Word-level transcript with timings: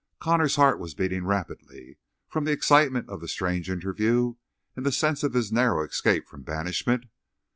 Connor's 0.19 0.55
heart 0.55 0.79
was 0.79 0.95
beating 0.95 1.25
rapidly, 1.27 1.99
from 2.27 2.45
the 2.45 2.51
excitement 2.51 3.07
of 3.07 3.21
the 3.21 3.27
strange 3.27 3.69
interview 3.69 4.33
and 4.75 4.83
the 4.83 4.91
sense 4.91 5.21
of 5.21 5.33
his 5.33 5.51
narrow 5.51 5.83
escape 5.85 6.27
from 6.27 6.41
banishment. 6.41 7.05